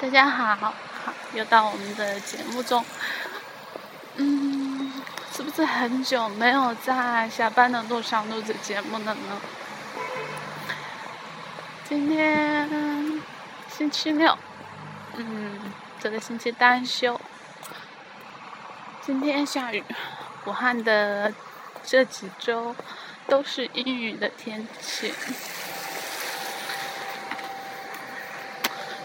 [0.00, 0.72] 大家好，好，
[1.34, 2.84] 又到我们的节目中。
[4.14, 4.92] 嗯，
[5.34, 9.40] 是不是很久没有在下班的路上录制节目了呢？
[11.88, 13.20] 今天
[13.76, 14.38] 星期六，
[15.16, 17.20] 嗯，这个星期单休。
[19.04, 19.82] 今天下雨，
[20.44, 21.34] 武汉的
[21.84, 22.76] 这几周
[23.26, 25.12] 都是阴雨的天气。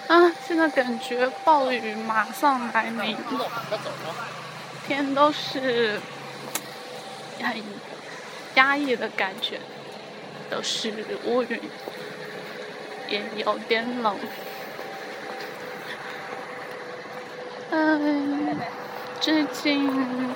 [0.07, 3.15] 啊，现在感觉暴雨马上来临，
[4.85, 6.01] 天都是
[7.41, 7.63] 很
[8.55, 9.59] 压抑的感觉，
[10.49, 10.93] 都是
[11.25, 11.59] 乌云，
[13.07, 14.15] 也有点冷。
[17.71, 18.57] 嗯，
[19.21, 20.35] 最近，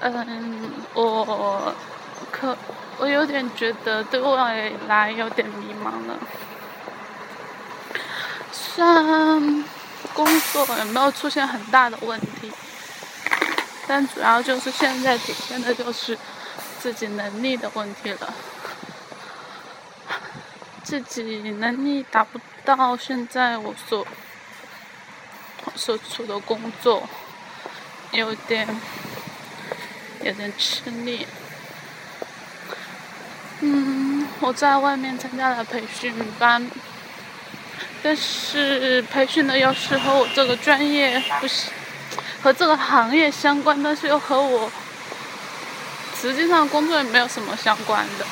[0.00, 1.74] 嗯，我
[2.32, 2.56] 可
[2.98, 6.18] 我有点觉得对未来有点迷茫了。
[8.76, 9.64] 虽然
[10.12, 12.52] 工作也没有出现很大的问题，
[13.86, 16.18] 但主要就是现在体现的就是
[16.78, 18.34] 自己能力的问题了。
[20.84, 24.06] 自己能力达不到现在我所
[25.74, 27.08] 所处的工作，
[28.12, 28.68] 有点
[30.22, 31.26] 有点吃力。
[33.60, 36.70] 嗯，我在外面参加了培训班。
[38.06, 41.72] 但是培训的又是和我这个专业不是
[42.40, 44.70] 和这个行业相关，但是又和我
[46.14, 48.24] 实际上工作也没有什么相关的。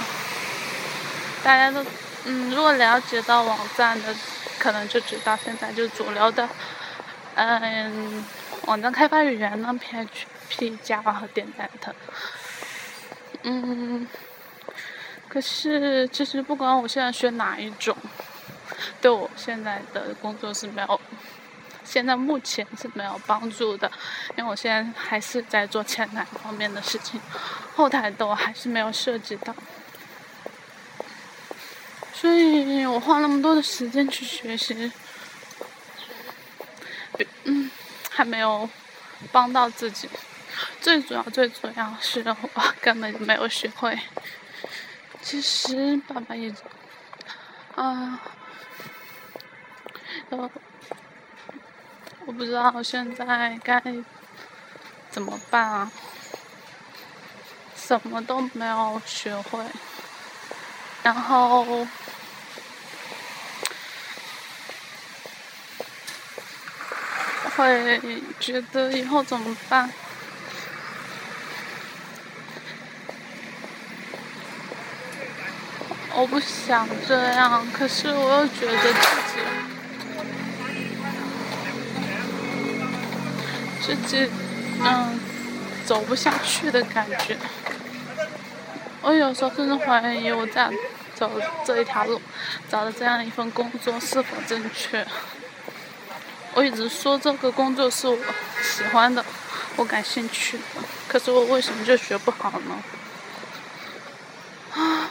[1.43, 1.85] 大家都
[2.25, 4.15] 嗯，如果了解到网站的，
[4.61, 6.49] 可能就知道现在就主流的
[7.35, 8.25] 嗯
[8.67, 11.93] 网站开发语言呢，PHP、Java 和点 net。
[13.43, 14.07] 嗯，
[15.29, 17.97] 可是其实不管我现在学哪一种。
[19.01, 21.01] 对我现在的工作是没有，
[21.85, 23.91] 现在目前是没有帮助的，
[24.37, 27.21] 因为我现在还是在做前台方面的事情，
[27.77, 29.55] 后台的我还是没有涉及到，
[32.13, 34.91] 所以我花那么多的时间去学习，
[37.45, 37.71] 嗯，
[38.11, 38.69] 还没有
[39.31, 40.09] 帮到自己，
[40.81, 43.99] 最主要最主要是我根本就没有学会，
[45.21, 46.53] 其实爸爸也，
[47.75, 48.21] 啊。
[52.27, 53.83] 我不知道现在该
[55.11, 55.93] 怎么办啊，
[57.77, 59.65] 什么都没有学会，
[61.03, 61.87] 然后
[67.57, 69.93] 会觉得以后怎么办？
[76.17, 78.93] 我不想这样，可是我又觉得自
[79.35, 79.74] 己。
[83.85, 84.31] 自己
[84.81, 85.21] 嗯
[85.85, 87.37] 走不下去的感觉，
[89.03, 90.71] 我有时候甚至怀疑我在
[91.15, 91.31] 走
[91.67, 92.19] 这一条路，
[92.71, 95.07] 找的这样一份工作是否正确。
[96.55, 98.17] 我一直说这个工作是我
[98.63, 99.23] 喜欢的，
[99.77, 100.65] 我感兴趣的，
[101.07, 102.83] 可是我为什么就学不好呢？
[104.73, 105.11] 啊，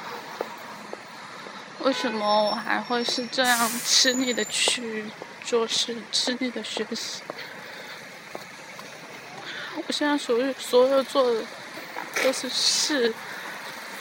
[1.86, 5.06] 为什么我还会是这样吃力的去
[5.46, 7.22] 做事，吃力的学习？
[9.76, 11.42] 我现在所有所有做的
[12.24, 13.14] 都是事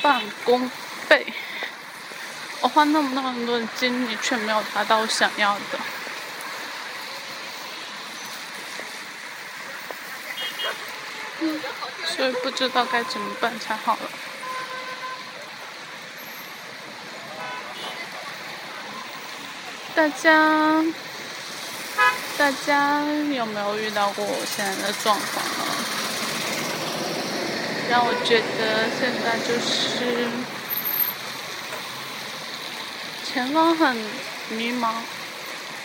[0.00, 0.71] 半功
[1.09, 1.33] 倍，
[2.60, 5.78] 我花那么那么多的精力，却没有达到我想要的，
[12.06, 14.11] 所以不知道该怎么办才好了。
[19.94, 20.84] 大家。
[22.38, 25.44] 大家有没有遇到过我现在的状况？
[27.93, 30.27] 让我觉得现在就是
[33.23, 33.95] 前方很
[34.49, 34.89] 迷茫，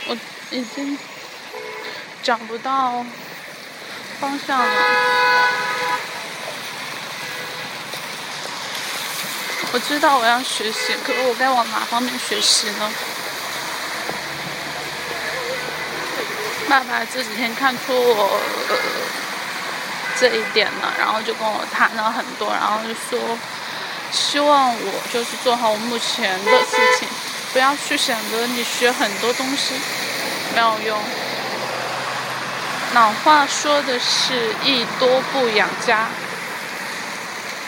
[0.07, 0.15] 我
[0.51, 0.97] 已经
[2.23, 3.05] 找不到
[4.21, 4.65] 方向了。
[9.73, 12.89] 我知道我要学习，可是我该往哪方面学习呢？
[16.69, 18.39] 爸爸这几天看出我
[20.19, 23.37] 这一点呢，然后就跟我谈了很多，然后就说
[24.11, 27.07] 希望我就是做好我目前的事情，
[27.53, 29.73] 不要去想着你学很多东西
[30.55, 30.99] 没有用。
[32.93, 36.07] 老话说的是“艺多不养家”，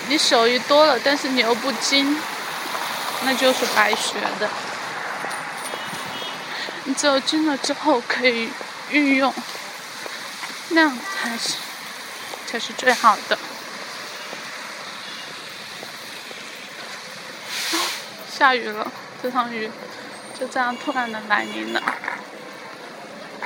[0.08, 2.18] 你手艺多了，但是你又不精，
[3.26, 4.50] 那就是白学的。
[6.86, 8.50] 你只有精了之后可以
[8.90, 9.32] 运用，
[10.70, 11.56] 那样才是
[12.50, 13.38] 才是最好的。
[18.36, 18.92] 下雨了，
[19.22, 19.70] 这场雨
[20.40, 21.84] 就这样突然的来临了。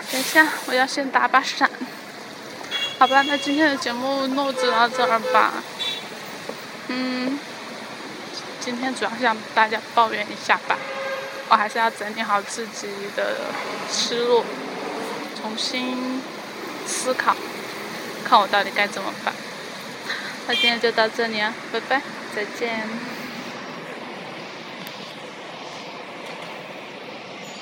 [0.10, 1.70] 等一下，我要先打把伞。
[2.98, 5.52] 好吧，那今天的节目录制到这儿吧。
[6.88, 7.38] 嗯，
[8.62, 10.78] 今天主要向大家抱怨一下吧。
[11.50, 13.36] 我还是要整理好自己的
[13.90, 14.46] 思路，
[15.42, 16.22] 重新
[16.88, 17.36] 思考，
[18.24, 19.34] 看我到底该怎么办。
[20.48, 22.02] 那今天就到这里啊，拜拜，
[22.36, 22.88] 再见。